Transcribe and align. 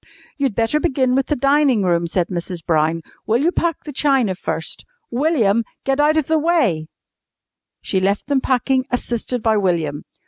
"You'd 0.35 0.55
better 0.55 0.79
begin 0.79 1.13
with 1.13 1.27
the 1.27 1.35
dining 1.35 1.83
room," 1.83 2.07
said 2.07 2.29
Mrs. 2.29 2.65
Brown. 2.65 3.03
"Will 3.27 3.37
you 3.43 3.51
pack 3.51 3.83
the 3.83 3.91
china 3.93 4.33
first? 4.33 4.83
William, 5.11 5.63
get 5.83 5.99
out 5.99 6.17
of 6.17 6.25
the 6.25 6.39
way!" 6.39 6.87
She 7.83 7.99
left 7.99 8.25
them 8.25 8.41
packing, 8.41 8.87
assisted 8.89 9.43
by 9.43 9.57
William. 9.57 10.05